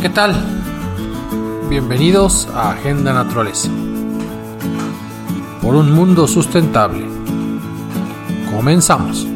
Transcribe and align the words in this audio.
¿Qué 0.00 0.08
tal? 0.08 0.34
Bienvenidos 1.68 2.48
a 2.54 2.70
Agenda 2.70 3.12
Naturaleza. 3.12 3.68
Por 5.60 5.74
un 5.74 5.92
mundo 5.92 6.26
sustentable. 6.26 7.06
Comenzamos. 8.50 9.26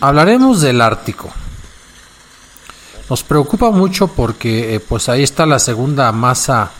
Hablaremos 0.00 0.62
del 0.62 0.80
Ártico. 0.80 1.28
Nos 3.10 3.22
preocupa 3.22 3.70
mucho 3.70 4.08
porque 4.08 4.76
eh, 4.76 4.80
pues 4.80 5.10
ahí 5.10 5.22
está 5.22 5.44
la 5.44 5.58
segunda 5.58 6.10
masa 6.10 6.70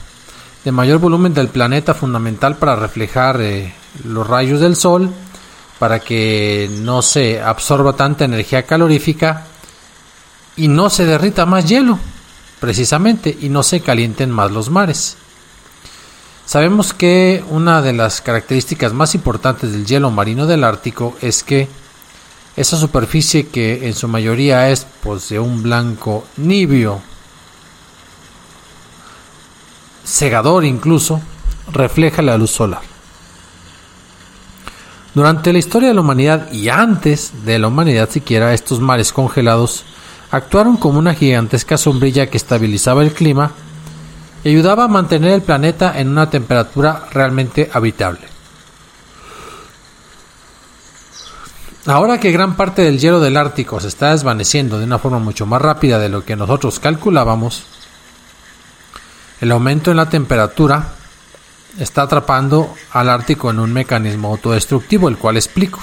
de 0.64 0.72
mayor 0.72 0.98
volumen 0.98 1.34
del 1.34 1.48
planeta 1.48 1.94
fundamental 1.94 2.56
para 2.56 2.76
reflejar 2.76 3.40
eh, 3.40 3.74
los 4.04 4.26
rayos 4.26 4.60
del 4.60 4.76
sol, 4.76 5.10
para 5.78 6.00
que 6.00 6.70
no 6.80 7.02
se 7.02 7.40
absorba 7.40 7.94
tanta 7.94 8.24
energía 8.24 8.64
calorífica 8.64 9.46
y 10.56 10.68
no 10.68 10.90
se 10.90 11.06
derrita 11.06 11.46
más 11.46 11.66
hielo, 11.66 11.98
precisamente, 12.60 13.36
y 13.40 13.48
no 13.48 13.62
se 13.62 13.80
calienten 13.80 14.30
más 14.30 14.50
los 14.50 14.68
mares. 14.68 15.16
Sabemos 16.44 16.92
que 16.92 17.44
una 17.48 17.80
de 17.80 17.92
las 17.92 18.20
características 18.20 18.92
más 18.92 19.14
importantes 19.14 19.72
del 19.72 19.86
hielo 19.86 20.10
marino 20.10 20.46
del 20.46 20.64
Ártico 20.64 21.16
es 21.22 21.42
que 21.44 21.68
esa 22.56 22.76
superficie 22.76 23.46
que 23.46 23.86
en 23.86 23.94
su 23.94 24.08
mayoría 24.08 24.68
es 24.68 24.86
pues, 25.02 25.28
de 25.28 25.38
un 25.38 25.62
blanco 25.62 26.26
nibio, 26.36 27.00
cegador 30.10 30.64
incluso, 30.64 31.20
refleja 31.72 32.22
la 32.22 32.36
luz 32.36 32.50
solar. 32.50 32.82
Durante 35.14 35.52
la 35.52 35.58
historia 35.58 35.88
de 35.88 35.94
la 35.94 36.00
humanidad 36.02 36.52
y 36.52 36.68
antes 36.68 37.44
de 37.44 37.58
la 37.58 37.68
humanidad 37.68 38.08
siquiera, 38.10 38.54
estos 38.54 38.80
mares 38.80 39.12
congelados 39.12 39.84
actuaron 40.30 40.76
como 40.76 40.98
una 40.98 41.14
gigantesca 41.14 41.76
sombrilla 41.76 42.28
que 42.28 42.36
estabilizaba 42.36 43.02
el 43.02 43.12
clima 43.12 43.50
y 44.44 44.50
ayudaba 44.50 44.84
a 44.84 44.88
mantener 44.88 45.32
el 45.32 45.42
planeta 45.42 45.98
en 45.98 46.08
una 46.08 46.30
temperatura 46.30 47.06
realmente 47.12 47.68
habitable. 47.72 48.20
Ahora 51.86 52.20
que 52.20 52.30
gran 52.30 52.56
parte 52.56 52.82
del 52.82 53.00
hielo 53.00 53.20
del 53.20 53.36
Ártico 53.36 53.80
se 53.80 53.88
está 53.88 54.12
desvaneciendo 54.12 54.78
de 54.78 54.84
una 54.84 54.98
forma 54.98 55.18
mucho 55.18 55.46
más 55.46 55.60
rápida 55.60 55.98
de 55.98 56.08
lo 56.08 56.24
que 56.24 56.36
nosotros 56.36 56.78
calculábamos, 56.78 57.64
el 59.40 59.52
aumento 59.52 59.90
en 59.90 59.96
la 59.96 60.08
temperatura 60.08 60.94
está 61.78 62.02
atrapando 62.02 62.74
al 62.92 63.08
Ártico 63.08 63.50
en 63.50 63.60
un 63.60 63.72
mecanismo 63.72 64.28
autodestructivo, 64.28 65.08
el 65.08 65.16
cual 65.16 65.36
explico. 65.36 65.80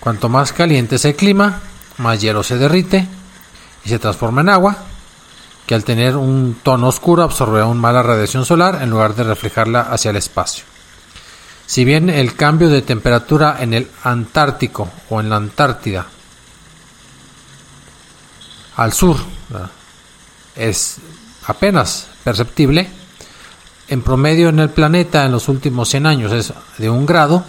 Cuanto 0.00 0.28
más 0.28 0.52
caliente 0.52 0.96
es 0.96 1.04
el 1.04 1.16
clima, 1.16 1.60
más 1.98 2.20
hielo 2.20 2.42
se 2.42 2.58
derrite 2.58 3.06
y 3.84 3.88
se 3.88 3.98
transforma 3.98 4.40
en 4.40 4.48
agua, 4.48 4.76
que 5.66 5.74
al 5.74 5.84
tener 5.84 6.16
un 6.16 6.58
tono 6.62 6.88
oscuro 6.88 7.22
absorbe 7.22 7.60
aún 7.60 7.78
más 7.78 7.94
la 7.94 8.02
radiación 8.02 8.44
solar 8.44 8.82
en 8.82 8.90
lugar 8.90 9.14
de 9.14 9.24
reflejarla 9.24 9.82
hacia 9.82 10.10
el 10.10 10.16
espacio. 10.16 10.64
Si 11.66 11.84
bien 11.84 12.10
el 12.10 12.34
cambio 12.34 12.68
de 12.68 12.82
temperatura 12.82 13.56
en 13.60 13.72
el 13.72 13.88
Antártico 14.02 14.90
o 15.08 15.20
en 15.20 15.30
la 15.30 15.36
Antártida 15.36 16.06
al 18.76 18.92
sur 18.92 19.16
es 20.56 20.96
apenas 21.46 22.08
perceptible, 22.24 22.88
en 23.88 24.02
promedio 24.02 24.48
en 24.48 24.58
el 24.58 24.70
planeta 24.70 25.24
en 25.24 25.32
los 25.32 25.48
últimos 25.48 25.90
100 25.90 26.06
años 26.06 26.32
es 26.32 26.52
de 26.78 26.90
un 26.90 27.04
grado, 27.04 27.44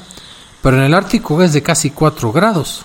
pero 0.62 0.78
en 0.78 0.84
el 0.84 0.94
Ártico 0.94 1.42
es 1.42 1.54
de 1.54 1.64
casi 1.64 1.92
4 1.92 2.32
grados. 2.32 2.84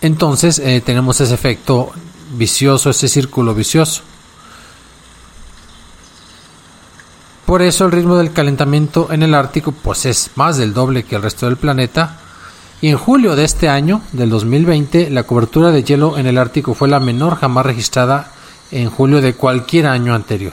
Entonces 0.00 0.58
eh, 0.60 0.80
tenemos 0.84 1.20
ese 1.20 1.34
efecto 1.34 1.92
vicioso, 2.32 2.90
ese 2.90 3.08
círculo 3.08 3.54
vicioso. 3.54 4.02
Por 7.44 7.62
eso 7.62 7.84
el 7.84 7.92
ritmo 7.92 8.16
del 8.16 8.32
calentamiento 8.32 9.08
en 9.10 9.24
el 9.24 9.34
Ártico 9.34 9.72
pues 9.72 10.06
es 10.06 10.30
más 10.36 10.56
del 10.56 10.72
doble 10.72 11.02
que 11.02 11.16
el 11.16 11.22
resto 11.22 11.46
del 11.46 11.56
planeta. 11.56 12.18
Y 12.80 12.88
en 12.88 12.96
julio 12.96 13.36
de 13.36 13.44
este 13.44 13.68
año, 13.68 14.00
del 14.12 14.30
2020, 14.30 15.10
la 15.10 15.24
cobertura 15.24 15.70
de 15.70 15.82
hielo 15.82 16.16
en 16.16 16.26
el 16.26 16.38
Ártico 16.38 16.72
fue 16.72 16.88
la 16.88 17.00
menor 17.00 17.36
jamás 17.36 17.66
registrada 17.66 18.32
en 18.70 18.90
julio 18.90 19.20
de 19.20 19.34
cualquier 19.34 19.86
año 19.86 20.14
anterior. 20.14 20.52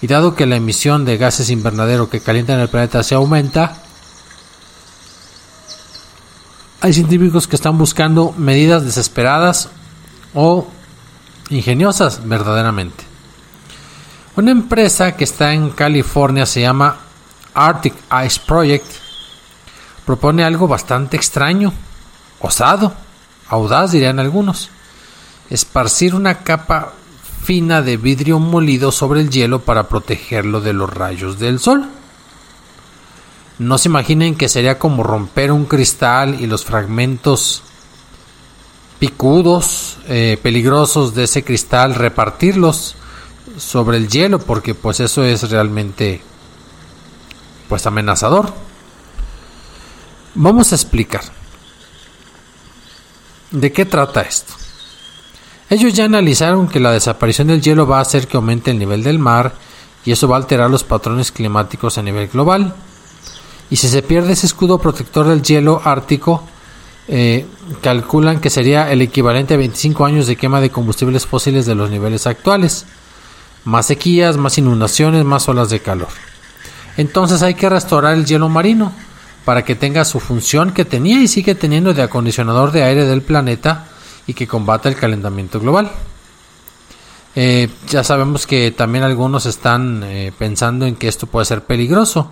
Y 0.00 0.06
dado 0.06 0.34
que 0.34 0.46
la 0.46 0.56
emisión 0.56 1.04
de 1.04 1.16
gases 1.16 1.50
invernadero 1.50 2.10
que 2.10 2.20
calientan 2.20 2.60
el 2.60 2.68
planeta 2.68 3.02
se 3.02 3.14
aumenta, 3.14 3.76
hay 6.80 6.92
científicos 6.92 7.46
que 7.46 7.54
están 7.54 7.78
buscando 7.78 8.34
medidas 8.36 8.84
desesperadas 8.84 9.68
o 10.34 10.66
ingeniosas 11.50 12.26
verdaderamente. 12.26 13.04
Una 14.34 14.50
empresa 14.50 15.12
que 15.12 15.24
está 15.24 15.52
en 15.52 15.70
California 15.70 16.46
se 16.46 16.62
llama 16.62 16.96
Arctic 17.54 17.94
Ice 18.26 18.40
Project. 18.46 18.86
Propone 20.04 20.42
algo 20.42 20.66
bastante 20.66 21.16
extraño, 21.16 21.72
osado, 22.40 22.94
audaz 23.48 23.92
dirían 23.92 24.18
algunos. 24.18 24.70
Esparcir 25.50 26.14
una 26.14 26.38
capa 26.38 26.94
fina 27.42 27.82
de 27.82 27.96
vidrio 27.96 28.38
molido 28.38 28.92
sobre 28.92 29.20
el 29.20 29.30
hielo 29.30 29.62
para 29.62 29.88
protegerlo 29.88 30.60
de 30.60 30.72
los 30.72 30.88
rayos 30.88 31.38
del 31.38 31.58
sol. 31.58 31.88
No 33.58 33.78
se 33.78 33.88
imaginen 33.88 34.36
que 34.36 34.48
sería 34.48 34.78
como 34.78 35.02
romper 35.02 35.50
un 35.50 35.64
cristal 35.64 36.40
y 36.40 36.46
los 36.46 36.64
fragmentos 36.64 37.62
picudos, 38.98 39.98
eh, 40.06 40.38
peligrosos 40.40 41.14
de 41.14 41.24
ese 41.24 41.42
cristal, 41.42 41.96
repartirlos 41.96 42.94
sobre 43.58 43.96
el 43.96 44.08
hielo, 44.08 44.38
porque 44.38 44.74
pues 44.74 45.00
eso 45.00 45.24
es 45.24 45.50
realmente 45.50 46.22
pues 47.68 47.86
amenazador. 47.86 48.52
Vamos 50.34 50.72
a 50.72 50.76
explicar. 50.76 51.22
¿De 53.50 53.72
qué 53.72 53.84
trata 53.84 54.22
esto? 54.22 54.61
Ellos 55.72 55.94
ya 55.94 56.04
analizaron 56.04 56.68
que 56.68 56.80
la 56.80 56.92
desaparición 56.92 57.48
del 57.48 57.62
hielo 57.62 57.86
va 57.86 57.96
a 57.96 58.02
hacer 58.02 58.28
que 58.28 58.36
aumente 58.36 58.70
el 58.70 58.78
nivel 58.78 59.02
del 59.02 59.18
mar 59.18 59.54
y 60.04 60.12
eso 60.12 60.28
va 60.28 60.36
a 60.36 60.40
alterar 60.40 60.68
los 60.68 60.84
patrones 60.84 61.32
climáticos 61.32 61.96
a 61.96 62.02
nivel 62.02 62.28
global. 62.28 62.74
Y 63.70 63.76
si 63.76 63.88
se 63.88 64.02
pierde 64.02 64.34
ese 64.34 64.44
escudo 64.44 64.78
protector 64.78 65.26
del 65.26 65.40
hielo 65.40 65.80
ártico, 65.82 66.44
eh, 67.08 67.46
calculan 67.80 68.38
que 68.38 68.50
sería 68.50 68.92
el 68.92 69.00
equivalente 69.00 69.54
a 69.54 69.56
25 69.56 70.04
años 70.04 70.26
de 70.26 70.36
quema 70.36 70.60
de 70.60 70.68
combustibles 70.68 71.24
fósiles 71.24 71.64
de 71.64 71.74
los 71.74 71.88
niveles 71.88 72.26
actuales. 72.26 72.84
Más 73.64 73.86
sequías, 73.86 74.36
más 74.36 74.58
inundaciones, 74.58 75.24
más 75.24 75.48
olas 75.48 75.70
de 75.70 75.80
calor. 75.80 76.10
Entonces 76.98 77.40
hay 77.40 77.54
que 77.54 77.70
restaurar 77.70 78.12
el 78.12 78.26
hielo 78.26 78.50
marino 78.50 78.92
para 79.46 79.64
que 79.64 79.74
tenga 79.74 80.04
su 80.04 80.20
función 80.20 80.72
que 80.72 80.84
tenía 80.84 81.22
y 81.22 81.28
sigue 81.28 81.54
teniendo 81.54 81.94
de 81.94 82.02
acondicionador 82.02 82.72
de 82.72 82.82
aire 82.82 83.06
del 83.06 83.22
planeta 83.22 83.86
y 84.26 84.34
que 84.34 84.46
combata 84.46 84.88
el 84.88 84.96
calentamiento 84.96 85.60
global. 85.60 85.90
Eh, 87.34 87.68
ya 87.88 88.04
sabemos 88.04 88.46
que 88.46 88.70
también 88.72 89.04
algunos 89.04 89.46
están 89.46 90.02
eh, 90.04 90.32
pensando 90.38 90.86
en 90.86 90.96
que 90.96 91.08
esto 91.08 91.26
puede 91.26 91.46
ser 91.46 91.64
peligroso, 91.64 92.30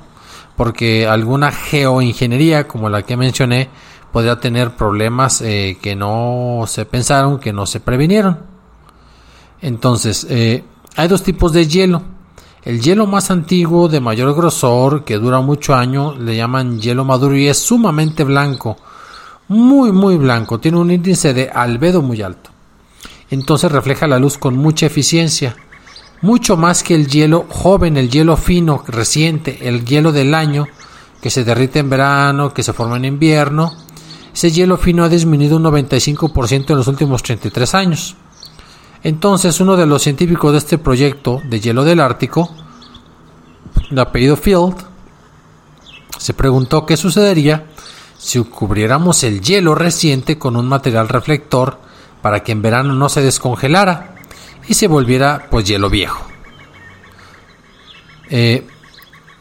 porque 0.57 1.07
alguna 1.07 1.53
geoingeniería, 1.53 2.69
como 2.69 2.89
la 2.89 3.03
que 3.03 3.17
mencioné, 3.17 3.71
podría 4.13 4.39
tener 4.41 4.77
problemas 4.77 5.41
eh, 5.41 5.79
que 5.81 5.97
no 5.97 6.65
se 6.67 6.85
pensaron, 6.85 7.39
que 7.39 7.53
no 7.53 7.67
se 7.67 7.81
previnieron. 7.81 8.41
Entonces, 9.63 10.27
hay 10.97 11.09
dos 11.09 11.23
tipos 11.23 11.53
de 11.53 11.67
hielo 11.67 12.03
el 12.63 12.83
hielo 12.83 13.07
más 13.07 13.31
antiguo, 13.31 13.89
de 13.89 14.01
mayor 14.01 14.35
grosor, 14.35 15.05
que 15.05 15.17
dura 15.17 15.41
mucho 15.41 15.75
año, 15.75 16.15
le 16.15 16.37
llaman 16.37 16.79
hielo 16.79 17.07
maduro 17.07 17.35
y 17.35 17.49
es 17.49 17.59
sumamente 17.59 18.23
blanco. 18.23 18.77
Muy, 19.51 19.91
muy 19.91 20.17
blanco. 20.17 20.61
Tiene 20.61 20.79
un 20.79 20.93
índice 20.93 21.35
de 21.35 21.51
albedo 21.51 22.03
muy 22.03 22.23
alto. 22.23 22.51
Entonces 23.31 23.73
refleja 23.73 24.07
la 24.07 24.21
luz 24.21 24.39
con 24.39 24.57
mucha 24.57 24.87
eficiencia. 24.87 25.57
Mucho 26.23 26.57
más 26.57 26.85
que 26.85 26.95
el 26.95 27.09
hielo 27.09 27.47
joven, 27.49 27.97
el 27.97 28.11
hielo 28.11 28.37
fino, 28.37 28.85
reciente, 28.87 29.67
el 29.69 29.85
hielo 29.85 30.13
del 30.13 30.35
año, 30.35 30.69
que 31.21 31.31
se 31.31 31.43
derrite 31.43 31.81
en 31.81 31.91
verano, 31.91 32.55
que 32.55 32.63
se 32.63 32.73
forma 32.73 32.97
en 32.99 33.07
invierno. 33.07 33.73
Ese 34.33 34.53
hielo 34.53 34.77
fino 34.77 35.03
ha 35.03 35.09
disminuido 35.09 35.57
un 35.57 35.65
95% 35.65 36.71
en 36.71 36.77
los 36.77 36.87
últimos 36.87 37.25
33 37.25 37.75
años. 37.75 38.15
Entonces 39.03 39.59
uno 39.59 39.77
de 39.77 39.87
los 39.87 40.01
científicos 40.01 40.53
de 40.53 40.59
este 40.59 40.79
proyecto 40.79 41.41
de 41.45 41.59
hielo 41.59 41.83
del 41.83 41.99
Ártico, 41.99 42.55
de 43.91 44.01
apellido 44.01 44.37
Field, 44.37 44.77
se 46.19 46.35
preguntó 46.35 46.87
qué 46.87 46.97
sucedería 46.97 47.67
si 48.21 48.39
cubriéramos 48.45 49.25
el 49.25 49.41
hielo 49.41 49.75
reciente 49.75 50.39
con 50.39 50.57
un 50.57 50.69
material 50.69 51.09
reflector 51.09 51.79
para 52.21 52.43
que 52.43 52.53
en 52.53 52.61
verano 52.61 52.95
no 52.95 53.09
se 53.09 53.23
descongelara 53.23 54.17
y 54.69 54.75
se 54.75 54.89
volviera 54.89 55.47
pues 55.51 55.65
hielo 55.65 55.89
viejo. 55.89 56.23
Eh, 58.29 58.67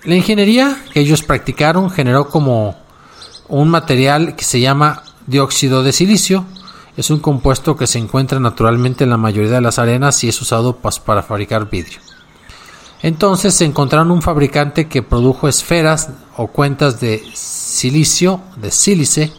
la 0.04 0.16
ingeniería 0.16 0.82
que 0.94 1.02
ellos 1.02 1.24
practicaron 1.24 1.92
generó 1.92 2.30
como 2.30 2.78
un 3.50 3.70
material 3.70 4.36
que 4.36 4.46
se 4.46 4.62
llama 4.62 5.04
dióxido 5.28 5.84
de 5.84 5.92
silicio 5.92 6.46
es 6.96 7.10
un 7.10 7.20
compuesto 7.20 7.76
que 7.76 7.86
se 7.88 8.00
encuentra 8.00 8.40
naturalmente 8.40 9.04
en 9.04 9.10
la 9.10 9.18
mayoría 9.18 9.52
de 9.52 9.62
las 9.62 9.78
arenas 9.78 10.24
y 10.24 10.30
es 10.30 10.42
usado 10.42 10.78
para 10.78 11.22
fabricar 11.22 11.70
vidrio. 11.70 12.00
Entonces 13.02 13.54
se 13.56 13.66
encontraron 13.66 14.12
un 14.12 14.22
fabricante 14.22 14.88
que 14.88 15.02
produjo 15.02 15.48
esferas 15.48 16.10
o 16.36 16.48
cuentas 16.48 17.00
de 17.00 17.24
silicio, 17.34 18.42
de 18.58 18.72
sílice, 18.72 19.32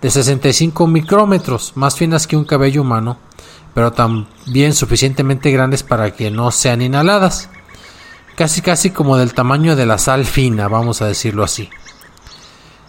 de 0.00 0.10
65 0.10 0.86
micrómetros, 0.86 1.72
más 1.74 1.96
finas 1.96 2.26
que 2.26 2.36
un 2.36 2.44
cabello 2.44 2.82
humano, 2.82 3.18
pero 3.74 3.92
también 3.92 4.72
suficientemente 4.72 5.50
grandes 5.50 5.82
para 5.82 6.12
que 6.12 6.30
no 6.30 6.50
sean 6.52 6.80
inhaladas. 6.80 7.48
Casi 8.36 8.60
casi 8.60 8.90
como 8.90 9.16
del 9.16 9.34
tamaño 9.34 9.74
de 9.74 9.86
la 9.86 9.98
sal 9.98 10.24
fina, 10.24 10.68
vamos 10.68 11.02
a 11.02 11.06
decirlo 11.06 11.42
así. 11.42 11.68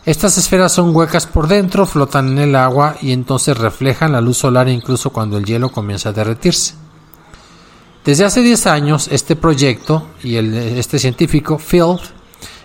Estas 0.06 0.38
esferas 0.38 0.72
son 0.72 0.96
huecas 0.96 1.26
por 1.26 1.48
dentro, 1.48 1.86
flotan 1.86 2.30
en 2.34 2.38
el 2.38 2.56
agua 2.56 2.96
y 3.02 3.12
entonces 3.12 3.58
reflejan 3.58 4.12
la 4.12 4.22
luz 4.22 4.38
solar 4.38 4.70
incluso 4.70 5.10
cuando 5.10 5.38
el 5.38 5.46
hielo 5.46 5.70
comienza 5.70 6.10
a 6.10 6.14
derretirse. 6.14 6.76
Desde 8.08 8.24
hace 8.24 8.42
10 8.42 8.68
años, 8.68 9.10
este 9.12 9.36
proyecto 9.36 10.08
y 10.24 10.38
este 10.38 10.98
científico, 10.98 11.60
Field, 11.60 12.00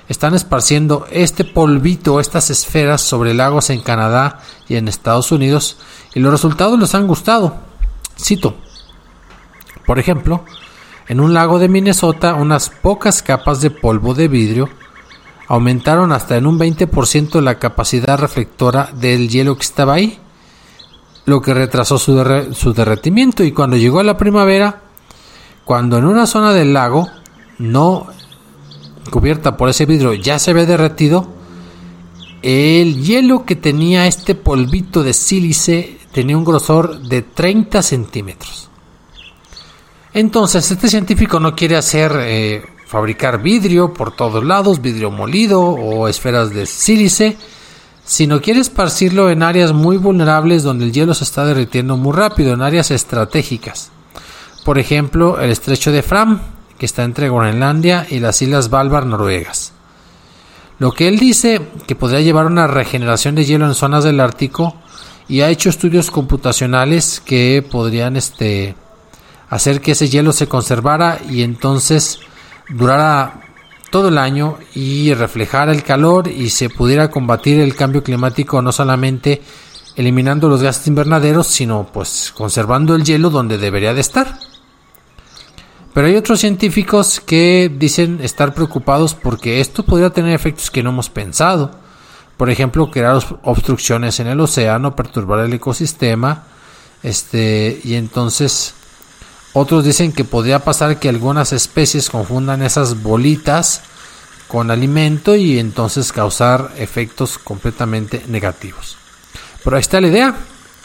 están 0.09 0.37
esparciendo 0.37 1.05
este 1.11 1.43
polvito, 1.43 2.21
estas 2.21 2.49
esferas 2.51 3.01
sobre 3.01 3.35
lagos 3.35 3.69
en 3.71 3.81
Canadá 3.81 4.39
y 4.69 4.77
en 4.77 4.87
Estados 4.87 5.33
Unidos 5.33 5.79
y 6.15 6.21
los 6.21 6.31
resultados 6.31 6.79
les 6.79 6.95
han 6.95 7.09
gustado. 7.09 7.57
Cito. 8.17 8.55
Por 9.85 9.99
ejemplo, 9.99 10.45
en 11.09 11.19
un 11.19 11.35
lago 11.35 11.59
de 11.59 11.69
Minnesota 11.69 12.35
unas 12.35 12.71
pocas 12.71 13.21
capas 13.21 13.61
de 13.61 13.71
polvo 13.71 14.15
de 14.15 14.29
vidrio 14.29 14.69
aumentaron 15.49 16.13
hasta 16.13 16.37
en 16.37 16.47
un 16.47 16.57
20% 16.57 17.41
la 17.41 17.59
capacidad 17.59 18.17
reflectora 18.17 18.91
del 18.95 19.29
hielo 19.29 19.57
que 19.57 19.65
estaba 19.65 19.95
ahí, 19.95 20.21
lo 21.25 21.43
que 21.43 21.53
retrasó 21.53 21.99
su, 21.99 22.15
derretimiento 22.73 23.43
y 23.43 23.51
cuando 23.51 23.77
llegó 23.77 24.05
la 24.05 24.17
primavera, 24.17 24.92
cuando 25.65 25.99
en 25.99 26.05
una 26.05 26.27
zona 26.27 26.53
del 26.53 26.73
lago 26.73 27.09
no 27.59 28.07
cubierta 29.11 29.57
por 29.57 29.69
ese 29.69 29.87
vidrio 29.87 30.15
ya 30.15 30.39
se 30.39 30.51
había 30.51 30.67
derretido, 30.67 31.29
el 32.43 33.03
hielo 33.03 33.45
que 33.45 33.57
tenía 33.57 34.07
este 34.07 34.35
polvito 34.35 35.03
de 35.03 35.13
sílice 35.13 35.99
tenía 36.13 36.37
un 36.37 36.45
grosor 36.45 37.01
de 37.01 37.23
30 37.23 37.83
centímetros. 37.83 38.69
Entonces, 40.13 40.71
este 40.71 40.89
científico 40.89 41.41
no 41.41 41.55
quiere 41.55 41.77
hacer 41.77 42.13
eh, 42.19 42.63
fabricar 42.87 43.41
vidrio 43.41 43.95
por 43.95 44.15
todos 44.15 44.45
lados, 44.45 44.83
vidrio 44.83 45.11
molido 45.11 45.63
o 45.63 46.09
esferas 46.09 46.51
de 46.51 46.67
sílice, 46.67 47.39
no 48.27 48.43
quiere 48.43 48.61
esparcirlo 48.61 49.31
en 49.31 49.43
áreas 49.43 49.73
muy 49.73 49.97
vulnerables 49.97 50.65
donde 50.65 50.85
el 50.85 50.93
hielo 50.93 51.15
se 51.15 51.25
está 51.25 51.45
derritiendo 51.45 51.97
muy 51.97 52.13
rápido, 52.13 52.53
en 52.53 52.61
áreas 52.61 52.91
estratégicas. 52.91 53.92
Por 54.65 54.79
ejemplo, 54.79 55.41
el 55.41 55.51
estrecho 55.51 55.91
de 55.91 56.03
Fram, 56.03 56.41
que 56.79 56.87
está 56.87 57.03
entre 57.05 57.29
Groenlandia 57.29 58.07
y 58.09 58.21
las 58.21 58.41
islas 58.43 58.67
Svalbard 58.67 59.07
noruegas. 59.07 59.73
Lo 60.79 60.93
que 60.93 61.09
él 61.09 61.19
dice 61.19 61.61
que 61.87 61.95
podría 61.95 62.21
llevar 62.21 62.47
una 62.47 62.67
regeneración 62.67 63.35
de 63.35 63.45
hielo 63.45 63.67
en 63.67 63.75
zonas 63.75 64.05
del 64.05 64.21
Ártico 64.21 64.77
y 65.29 65.41
ha 65.41 65.49
hecho 65.49 65.69
estudios 65.71 66.11
computacionales 66.11 67.23
que 67.25 67.65
podrían 67.69 68.17
este, 68.17 68.75
hacer 69.49 69.81
que 69.81 69.93
ese 69.93 70.09
hielo 70.09 70.33
se 70.33 70.49
conservara 70.49 71.21
y 71.29 71.43
entonces 71.43 72.19
durara 72.69 73.43
todo 73.91 74.09
el 74.09 74.19
año 74.19 74.59
y 74.75 75.13
reflejara 75.15 75.73
el 75.73 75.83
calor 75.83 76.27
y 76.29 76.51
se 76.51 76.69
pudiera 76.69 77.11
combatir 77.11 77.61
el 77.61 77.77
cambio 77.77 78.03
climático 78.03 78.63
no 78.63 78.73
solamente 78.73 79.43
eliminando 79.95 80.49
los 80.49 80.63
gases 80.63 80.87
invernaderos, 80.87 81.47
sino 81.47 81.87
pues 81.93 82.33
conservando 82.35 82.95
el 82.95 83.05
hielo 83.05 83.31
donde 83.31 83.59
debería 83.59 83.95
de 83.95 84.01
estar. 84.01 84.39
Pero 85.95 86.07
hay 86.07 86.17
otros 86.17 86.41
científicos 86.41 87.21
que 87.21 87.71
dicen 87.75 88.21
estar 88.23 88.55
preocupados 88.55 89.15
porque 89.15 89.61
esto 89.61 89.83
podría 89.83 90.11
tener 90.11 90.35
efectos 90.35 90.71
que 90.71 90.83
no 90.83 90.91
hemos 90.91 91.11
pensado. 91.11 91.71
Por 92.37 92.49
ejemplo, 92.49 92.91
crear 92.91 93.23
obstrucciones 93.43 94.19
en 94.19 94.27
el 94.27 94.41
océano, 94.41 94.97
perturbar 94.97 95.41
el 95.41 95.53
ecosistema, 95.53 96.45
este, 97.03 97.81
y 97.85 97.95
entonces 97.95 98.75
otros 99.53 99.85
dicen 99.85 100.13
que 100.13 100.25
podría 100.25 100.61
pasar 100.61 100.99
que 100.99 101.11
algunas 101.11 101.53
especies 101.53 102.09
confundan 102.09 102.63
esas 102.63 103.03
bolitas 103.03 103.83
con 104.49 104.71
alimento 104.71 105.37
y 105.37 105.59
entonces 105.59 106.11
causar 106.11 106.73
efectos 106.79 107.39
completamente 107.39 108.25
negativos. 108.29 108.97
Pero 109.63 109.77
ahí 109.77 109.81
está 109.81 110.01
la 110.01 110.09
idea, 110.09 110.35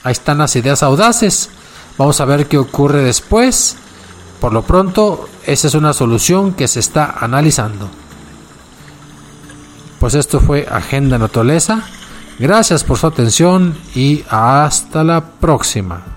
ahí 0.03 0.11
están 0.11 0.39
las 0.39 0.55
ideas 0.55 0.83
audaces. 0.83 1.49
Vamos 1.97 2.19
a 2.19 2.25
ver 2.25 2.47
qué 2.47 2.57
ocurre 2.57 3.03
después. 3.03 3.77
Por 4.39 4.53
lo 4.53 4.61
pronto, 4.61 5.27
esa 5.45 5.67
es 5.67 5.73
una 5.73 5.93
solución 5.93 6.53
que 6.53 6.67
se 6.67 6.79
está 6.79 7.15
analizando. 7.19 7.89
Pues 9.99 10.13
esto 10.13 10.39
fue 10.39 10.67
Agenda 10.69 11.17
Naturaleza. 11.17 11.83
Gracias 12.39 12.83
por 12.83 12.97
su 12.97 13.07
atención 13.07 13.75
y 13.95 14.23
hasta 14.29 15.03
la 15.03 15.21
próxima. 15.21 16.16